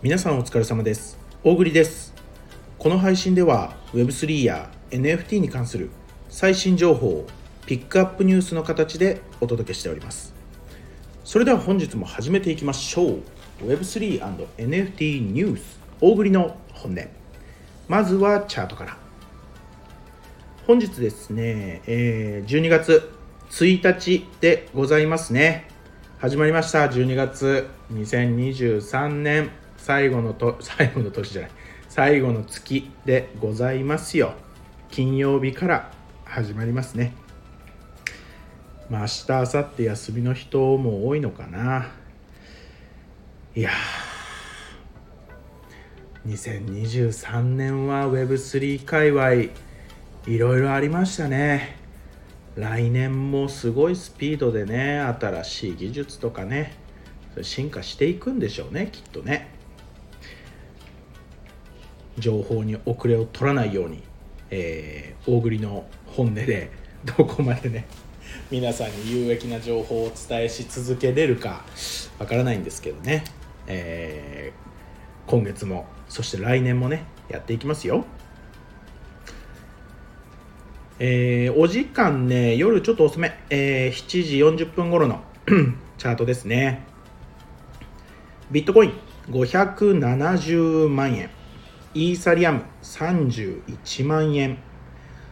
[0.00, 1.18] 皆さんお疲れ様です。
[1.42, 2.14] 大栗です。
[2.78, 5.90] この配信では Web3 や NFT に関する
[6.28, 7.26] 最新情報を
[7.66, 10.32] ピックアップニュースの形でお届けしております。
[11.24, 13.22] それでは本日も始めていきましょう。
[13.66, 17.00] Web3&NFT ニュース大栗の本音。
[17.88, 18.96] まずはチャートから。
[20.68, 23.10] 本日ですね、えー、12月
[23.50, 25.66] 1日でございますね。
[26.18, 26.86] 始まりました。
[26.86, 29.50] 12月2023年。
[29.88, 31.50] 最後のと 最後の年じゃない。
[31.88, 34.34] 最後の月でございますよ。
[34.90, 35.90] 金曜日から
[36.26, 37.14] 始まりますね。
[38.90, 41.88] まあ明日明後日休みの人も多いのかな。
[43.56, 43.70] いや
[46.26, 49.32] 2023年は Web3 界隈
[50.26, 51.76] いろいろありましたね。
[52.56, 56.74] 来年もすごいスピードでね新しい技術とかね
[57.40, 59.56] 進化していくんでしょうねきっとね。
[62.18, 64.02] 情報に遅れを取らないように、
[64.50, 66.70] えー、大栗の本音で
[67.16, 67.86] どこまでね
[68.50, 71.64] 皆さんに有益な情報をお伝えし続けれるか
[72.18, 73.24] わからないんですけどね、
[73.66, 78.04] えー、今月もそして来年もねやっていきますよ。
[81.00, 85.20] えー、お時間ね、夜ちょっと遅め、えー、7時40分頃の
[85.96, 86.82] チャートですね。
[88.50, 88.92] ビットコイン
[89.30, 91.30] 570万円、
[91.94, 94.58] イーサリアム31万円、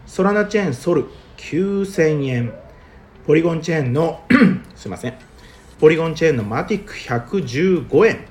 [0.07, 1.05] ソラナチェーンソル
[1.37, 2.55] 9000円、
[3.27, 4.23] ポリゴンチェーンの
[4.75, 5.15] すいません、
[5.79, 8.25] ポリゴンチェーンのマティック115円、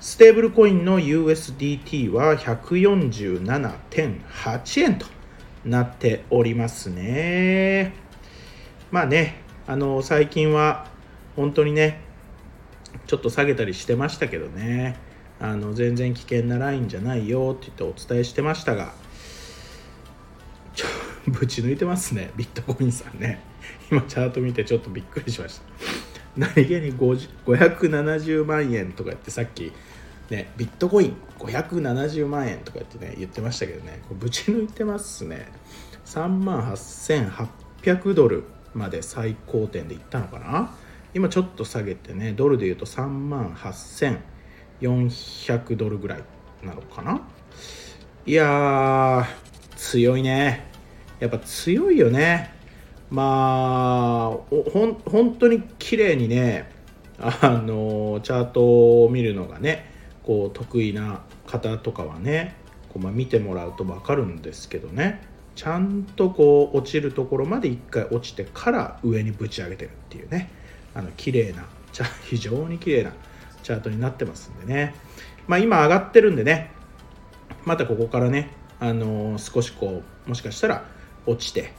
[0.00, 5.06] ステーブルコインの USDT は147.8円と、
[5.64, 7.94] なっておりますね。
[8.90, 9.36] まあね、
[9.66, 10.86] あの最近は
[11.36, 12.00] 本当にね、
[13.06, 14.96] ちょっと下げたりしてましたけどね、
[15.42, 18.94] あの全然危険なラインじゃないよって言ってお伝えしてましたが、
[20.74, 20.86] ち ょ
[21.26, 23.40] ぶち抜いてますね、ビットコインさんね。
[23.90, 25.62] 今チャート見てちょっとびっくりしました。
[26.36, 29.72] 何気に570万円とか言ってさっき
[30.30, 35.46] ね、ビットコイン570万円とか言ってね言ってましたけどねこれぶち抜いてますね
[36.06, 40.74] 3万8800ドルまで最高点でいったのかな
[41.12, 44.20] 今ちょっと下げてねドルで言うと3万8000
[44.82, 46.24] 400ドルぐらい
[46.62, 47.20] なのかな？
[48.26, 49.26] いやー
[49.76, 50.66] 強いね。
[51.20, 52.52] やっぱ強いよね。
[53.10, 56.70] まあほん本当に綺麗にね
[57.18, 59.90] あのチャートを見るのがね
[60.22, 62.54] こう得意な方とかはね
[62.88, 65.20] こう、まあ、見てもらうと分かるんですけどね。
[65.54, 70.50] ちゃんとこう落ちるところまで1回落ちてから上にぶち上げてるっていうね。
[70.94, 71.66] あの綺麗な
[72.24, 73.12] 非常に綺麗な
[73.62, 74.94] チャートになってますんでね。
[75.46, 76.70] まあ今上がってるんでね
[77.64, 80.84] またここからねあのー、少しこうもしかしたら
[81.26, 81.72] 落ちて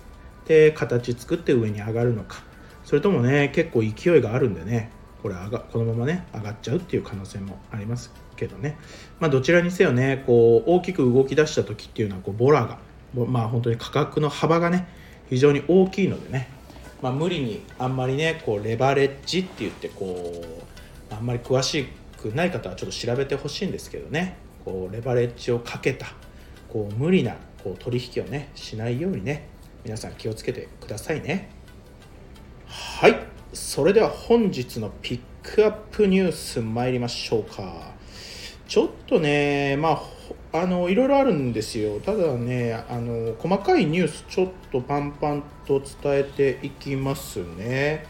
[0.46, 2.44] で形作って上に上がるのか。
[2.84, 8.78] それともね結構勢いがあるんでねこれ上がこのままね上がっちゃうっていう可能性もありますけどね、
[9.20, 12.80] まあ、どちらにせよねこう大きく動き出した時っていうのはこうボラが
[13.16, 14.88] まあ本当に価格の幅がね
[15.30, 16.50] 非常に大きいのでね、
[17.02, 20.73] まあ、無理にあんまりねこうレバレッジって言ってこう
[21.24, 21.88] んまり詳し
[22.22, 24.36] くない方はちょっと調べてほしいんですけどね。
[24.66, 26.08] こうレバレッジをかけた
[26.70, 29.48] こう無理なこう取引をねしないようにね
[29.84, 31.50] 皆さん気をつけてくださいね。
[32.68, 33.20] はい。
[33.54, 37.94] それでは本日のピックアップニュース参りましょうか。
[38.68, 40.02] ちょっとね、ま
[40.52, 48.08] あ、あのいろいろあるんですよ、ただねあの、細かいニュース、ちょっとパンパンと伝えていきますね。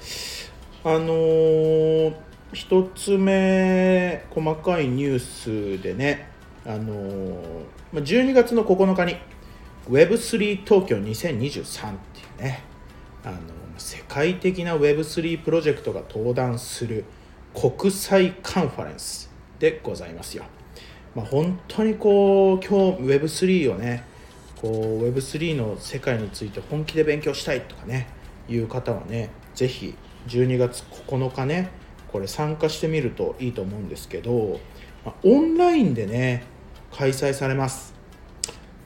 [0.86, 2.14] あの
[2.54, 5.20] 一つ目、細かいニュー
[5.80, 6.28] スでね、
[6.66, 6.94] あの
[7.94, 9.18] 12月の9日に
[9.90, 12.62] Web3 東京2023っていうね、
[13.24, 13.38] あの
[13.78, 17.06] 世界的な Web3 プロジェクトが登壇する
[17.56, 20.44] 国際カンファレンスでございますよ。
[21.16, 24.04] まあ、本当にこう今日 Web3 をね
[24.62, 28.08] こう Web3 の世界について本気で勉強したいとかね
[28.48, 29.96] いう方はねぜひ
[30.28, 31.82] 12月9日ね
[32.14, 34.60] これ参加してみるといいと思うんですけど、
[35.24, 36.44] オンラインでね
[36.92, 37.96] 開催されます。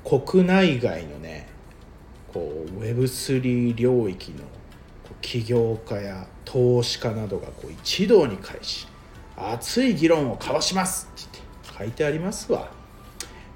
[0.05, 1.49] 国内外のね
[2.33, 4.45] こう Web3 領域の
[5.21, 8.87] 起業家や投資家などがこう一堂に会し
[9.35, 11.09] 熱い議論を交わします。
[11.13, 11.39] って
[11.77, 12.71] 書いてありますわ。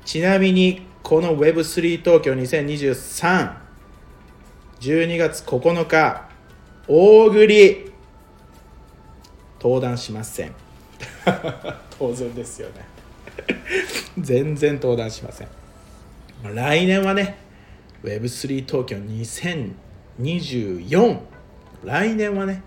[0.04, 3.56] ちなみにこの Web3 東京2023
[4.82, 6.28] 12月9日
[6.90, 7.91] 大栗
[9.62, 10.56] 登壇しません。
[12.00, 12.86] 当然ですよね。
[14.18, 15.48] 全然登壇しません。
[16.56, 17.36] 来年はね
[18.04, 18.98] Web3 東京
[20.58, 21.20] 2024
[21.84, 22.64] 来年はね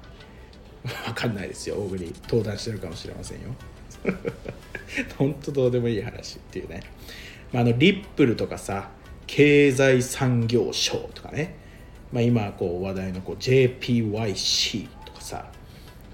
[1.06, 1.76] 分かんないですよ。
[1.76, 3.48] 大栗登壇してるかもしれませんよ。
[5.18, 6.82] 本当どうでもいい話っていうね、
[7.52, 8.90] まあ、あのリップルとかさ
[9.26, 11.56] 経済産業省とかね、
[12.12, 15.50] まあ、今こう話題のこう JPYC とかさ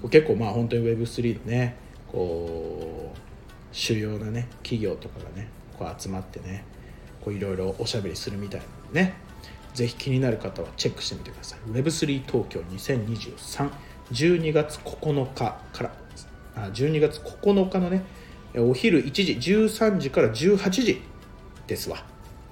[0.09, 1.75] 結構まあ本当に Web3 のね
[2.11, 3.17] こう
[3.71, 6.65] 主要なね企業とかがねこう集まってね
[7.27, 9.13] いろいろおしゃべりするみたいなのね
[9.73, 11.59] ぜひ気になる方はチェックしてみてください。
[11.69, 15.93] Web3 東京202312月9日から
[16.55, 18.03] あ12月9日のね
[18.55, 21.01] お昼1時13時から18時
[21.67, 22.03] ですわ。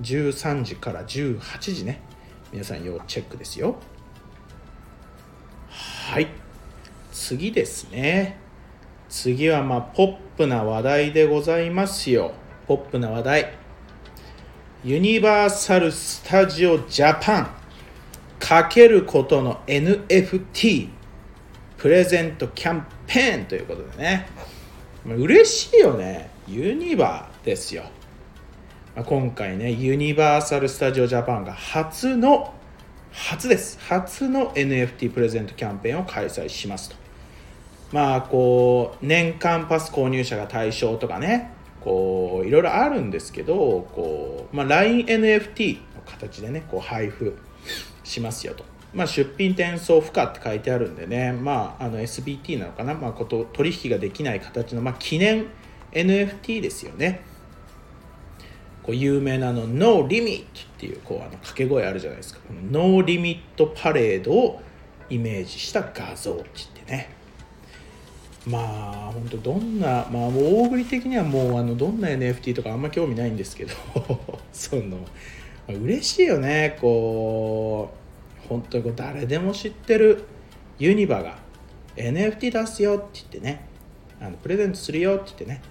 [0.02, 2.02] 13時から18時ね。
[2.54, 3.76] 皆さん要チェックですよ。
[5.70, 6.39] はい。
[7.20, 8.38] 次ですね。
[9.10, 12.32] 次はまあポップな話題でございますよ。
[12.66, 13.54] ポップな話題。
[14.86, 17.50] ユニバーサル・スタジオ・ジャパン。
[18.40, 20.88] かけることの NFT
[21.78, 24.28] プレゼントキャンペーンということでね。
[25.06, 26.32] 嬉しいよね。
[26.48, 27.84] ユニバーですよ。
[28.96, 32.54] 今回ねユニバーサル・スタジオ・ジャパンが初の
[33.12, 33.78] 初です。
[33.82, 36.99] 初の NFT プレゼントキャンペーンを開催しますと。
[37.92, 41.52] まあこう年間パス購入者が対象とかね
[41.82, 47.38] こういろいろあるんですけどこう、まあ、LINENFT の形でねこう配布
[48.04, 48.64] しますよと、
[48.94, 55.48] まあ、出品転送不可って書いてあるんでね、まあ、あの SBT なのかな、まあ、こと取引ができない形の、まあ、記念
[55.92, 57.22] NFT ですよね。
[58.84, 60.46] こう有名なの No Limit っ
[60.78, 62.40] ていうこうあの掛け声あるじゃないですか。
[62.48, 62.62] この
[62.98, 64.62] No Limit パレードを
[65.10, 67.19] イメージした画像って言ってね。
[68.50, 73.74] まあ本当どんなまあ大栗的にはもうあのどんな NFT とかあんま興味ないんですけど
[74.52, 74.98] その
[75.68, 77.92] 嬉しいよねこ
[78.46, 80.24] う本当にこう誰でも知ってる
[80.80, 81.38] ユニバが
[81.96, 83.66] NFT 出すよって言ってね
[84.22, 85.62] あのプレゼントするよって言ってね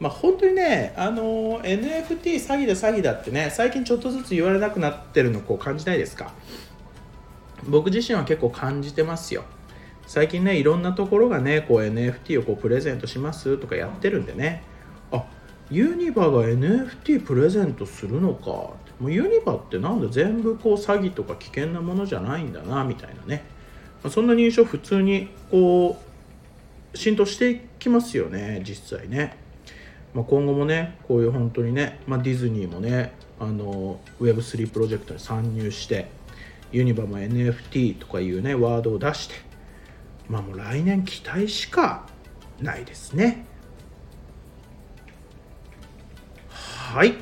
[0.00, 2.06] まあ本当にねあの NFT
[2.36, 6.32] 詐欺だ詐欺だってね最近ちょっとずつ言われなくなってるのこう感じないですか？
[7.68, 9.44] 僕自身は結構感じてますよ。
[10.06, 14.62] 最近ねいろんなところがねこう NFT をこうプレゼントしますとかやってるんでね。
[15.10, 15.24] あ
[15.70, 18.82] ユニバが NFT プレゼントするのか。
[19.02, 23.42] もうユニバってなんだ全部こう詐欺とか危険なものじゃないんだなみたいなね、
[24.00, 26.00] まあ、そんな認証普通にこ
[26.94, 29.36] う浸透していきますよね実際ね、
[30.14, 36.08] まあ、今後もねこういう本当にね、まあ、ディズニーもねあの Web3 プロジェクトに参入して
[36.70, 39.34] ユニバも NFT とかいうねワードを出して
[40.28, 42.06] まあもう来年期待しか
[42.60, 43.46] ないですね。
[46.48, 47.14] はい。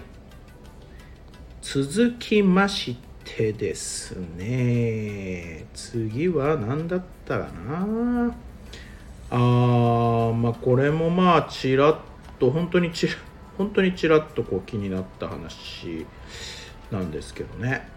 [1.63, 5.67] 続きましてですね。
[5.73, 8.35] 次は何だったかな。
[9.31, 11.99] あーまあこれもまあちらっ
[12.41, 13.15] と本当にちら
[13.57, 16.05] 本当にちらっとこう気になった話
[16.91, 17.89] なんですけどね。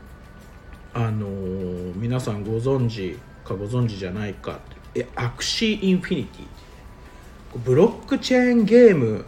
[0.93, 4.59] あのー、皆さんご存知かご存知じゃないか
[5.15, 9.25] アクシーインフィニティブロックチェーンゲーム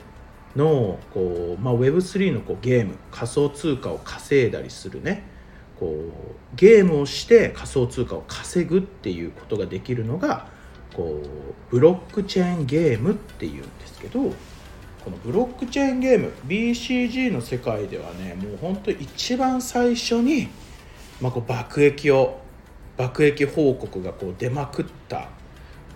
[0.56, 5.36] のこう、まあ、Web3 のこうゲーム仮想通貨を稼いだりするね。
[5.80, 10.48] こうゲームをして仮想通貨を稼ぐっていうことができるのが
[10.94, 11.28] こう
[11.70, 14.30] ブロックチェーンゲームっていうんですけどこ
[15.12, 20.48] のブロックチェーンゲーム BCG の世界ではねもう本当一番最初に、
[21.20, 22.40] まあ、こう爆撃を
[22.96, 25.28] 爆撃報告がこう出まくった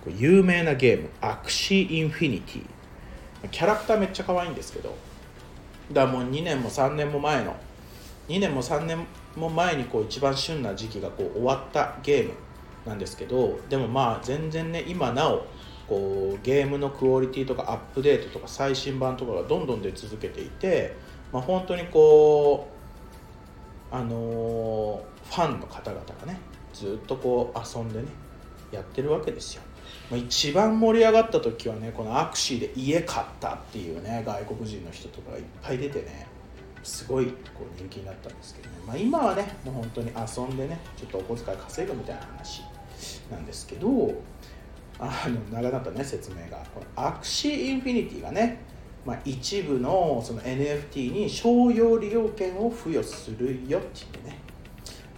[0.08, 3.50] 有名なゲームアクシーインフィニティ。
[3.50, 4.96] キャラクターめっちゃ可愛いんですけど。
[5.92, 7.56] だからもう2年も3年も前の
[8.28, 12.34] 2年も3年も前にこう一番旬な時期がこう終わったゲーム
[12.86, 15.48] なんですけどでもまあ全然ね今なお
[15.88, 20.96] こうゲームのクオリティとかアップデートとか最新版とかがどんどん出続けていて、
[21.34, 22.68] まあ、本当にこ
[23.92, 26.40] うあのー、ファンの方々がね
[26.74, 28.06] ずっとこう遊んでね
[28.72, 29.64] やってるわけですよ。
[30.18, 36.28] 一番盛り上がった時はねこのアクシーで家買ったっていうね外国人の人とかがいっぱい出てね
[36.84, 37.32] すごいこ
[37.72, 42.62] う人気になったんですけどね、まあ、今はねもう本当に遊んでねちょっとお小遣い稼ぐみたいな話
[43.32, 44.14] なんですけど
[45.00, 46.58] あの長かったね説明が。
[46.74, 48.60] この Axie Infinity がね、
[49.06, 54.38] まあ、一部のその NFT に商用利用権を付与するよっていうね、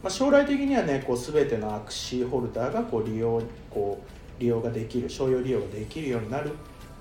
[0.04, 6.52] まあ、将来的にはねこう全ての Axie ホルダーがこう利用こう利用ができる商用利用ができるようになる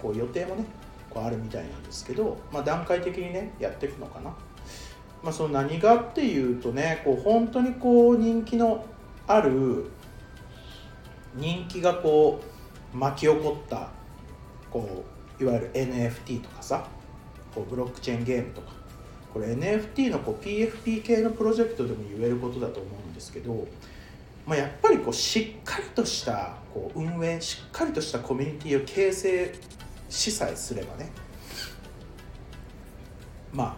[0.01, 0.65] こう予定もね
[1.09, 4.31] こうあるみたいなんですけど、まあ、段階的にねやっていくのかな、
[5.23, 8.85] まあ、その何がっていうとねこう本当にこう人気の
[9.27, 9.87] ある
[11.35, 12.41] 人気がこ
[12.95, 13.89] う巻き起こった
[14.71, 15.05] こ
[15.41, 16.87] ういわゆる NFT とかさ
[17.55, 18.81] こうブロックチェーンゲームとか。
[19.33, 23.65] これ NFT のこう PFP 系のプロジェクトでも言えることだと思うんですけど、
[24.51, 29.55] まあ、やっぱりこうしっかりとしたこう運営しっかりとしたコミュニティを形成
[30.09, 31.13] しさえすればね
[33.53, 33.77] まあ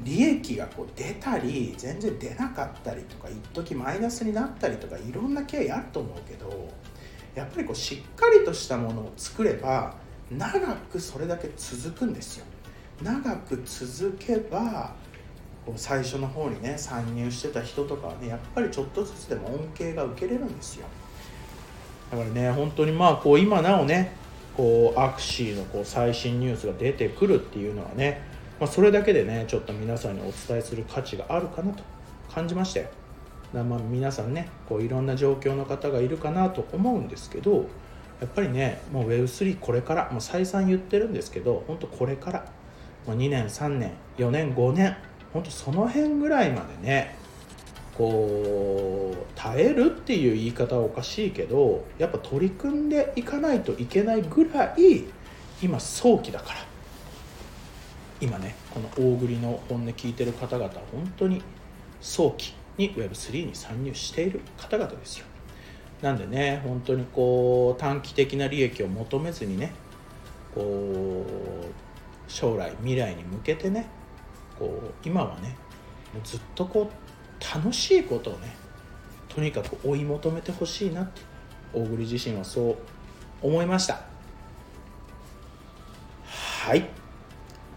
[0.00, 6.68] 利益がこう出たり全然出なかったりとか一時マイナスになったりとかいろんな経緯あると思うけど
[7.34, 9.94] やっぱりこうしっかりとしたものを作れば
[10.30, 12.44] 長くそれだけ続くんですよ。
[13.02, 14.94] 長く続けば
[15.66, 20.86] こう最初の方にね参入してた人とかはねやっぱりちょっとずつでも恩恵が受けれるんですよ。
[22.10, 24.12] だからね本当にまあこう今なおね
[24.56, 28.22] こうアクシーのこう最新ニュースが出てくるっていうのはね、
[28.60, 31.82] まあ、それだけでねちょっと皆さんにお伝えする価値があるかなと
[32.32, 32.88] 感じましたよ
[33.52, 37.66] まあ皆さんねこういろんな状況の方がいるかなと思うんですけど
[38.20, 42.46] やっぱりねもう Web3 これからもう再三言ってるんですけど本当これから
[43.06, 44.96] もう2年3年4年5年
[45.36, 47.14] 本当その辺ぐらいまでね
[47.94, 55.04] こう耐えるっていう言い方はおかしいけどやっぱ取り組んでいかないといけないぐらい
[55.62, 56.56] 今早期だから。
[58.18, 61.42] 今ねこの大栗の本音聞いてる方々本当に
[62.00, 65.26] 早期に Web3 に参入している方々ですよ。
[66.00, 69.72] なんでね本当にこう短期的な利益を求めずにね
[70.54, 73.86] こう将来未来に向けてね
[74.58, 75.56] こう今はね
[76.24, 78.56] ずっとこう楽しいことをね
[79.28, 81.20] とにかく追い求めてほしいなって
[81.72, 82.76] 大栗自身はそう
[83.42, 84.00] 思いました。
[86.64, 86.88] はい。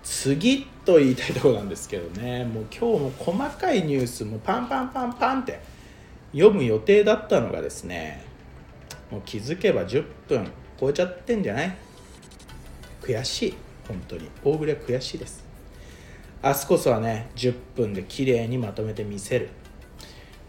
[0.04, 5.60] 次と言いたいところなんですけどねもう今日も細かいニュースもパンパンパンパンって
[6.32, 8.26] 読む予定だったのがですね
[9.12, 11.78] もう気づけば10分超えちゃってんじゃない？
[13.02, 13.58] 悔しい。
[13.88, 14.30] 本当に。
[14.44, 15.44] 大栗は悔しいです。
[16.42, 19.50] 明日こそはね10分で綺麗にまとめてみせる。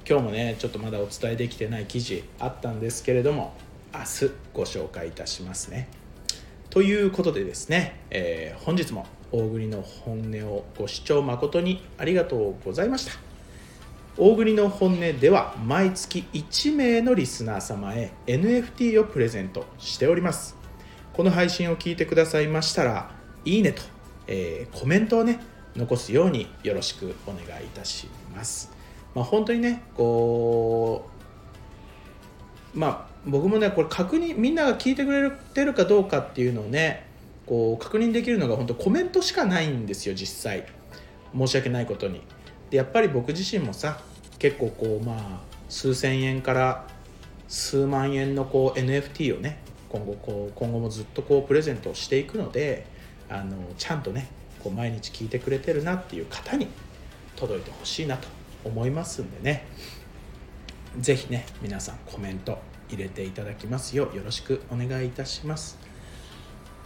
[0.09, 3.55] 今日もねちょっとまだお伝えできてない記事あったんですけれども
[3.93, 5.89] 明日ご紹介いたしますね。
[6.71, 13.15] ということでですね、えー、本日も大栗の本音をご視聴誠にありがとうございました。
[14.17, 20.57] 大栗の本音では毎月1名のリスナー様へ NFT をプレゼントしております。
[21.15, 23.11] この配信を聞いてくださいましたら
[23.45, 23.83] いいねと、
[24.29, 25.41] えー、コメントをね
[25.77, 28.73] 残すようによろしくお願いいたします。
[29.15, 31.09] まあ、本当にねこ
[32.75, 37.07] うまあ僕もねこれ確認みんなが聞いてくれてるかどうかっていうのをね
[37.47, 40.67] こう確認できるのが本当コメントしかないんですよ実際。
[41.37, 42.23] 申し訳ないことに。
[42.71, 44.01] でやっぱり僕自身もさ
[44.39, 46.87] 結構こうまあ数千円から
[47.49, 52.87] 数万円のこう NFT をね今後こう今後もずっとこうプレゼントをしていくので
[53.29, 54.29] あのちゃんとね
[54.63, 56.69] こう毎日聞いてくれてるなっていう方に
[57.37, 58.29] 届いてほしいなと
[58.65, 59.67] 思いますんでね。
[60.99, 65.79] 是非ね皆さんコメント入れていただきますようよろしくお願いいたします。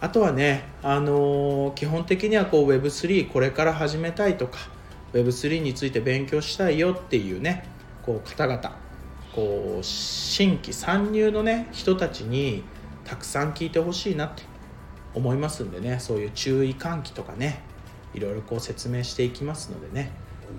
[0.01, 4.59] あとはね、あのー、基本的にはこう Web3 これから始めたいとか
[5.13, 7.65] Web3 について勉強したいよっていうね
[8.03, 8.77] こう方々
[9.35, 12.63] こう新規参入のね人たちに
[13.05, 14.43] たくさん聞いてほしいなって
[15.15, 17.61] 思いますんでねそういう注意喚起とかね
[18.15, 20.11] いろいろこう説明していきますのでね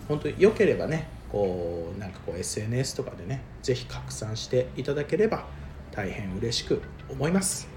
[0.07, 5.45] 本当に良ければねこうなんかこう SNS とかでね是非拡散していただければ
[5.91, 7.67] 大変嬉しく思います。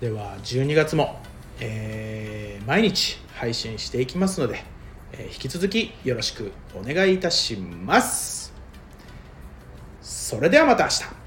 [0.00, 1.20] では12月も、
[1.60, 4.64] えー、毎日配信していきますので、
[5.12, 8.52] えー、引き続きよろしくお願いいたします。
[10.00, 11.19] それではまた明日。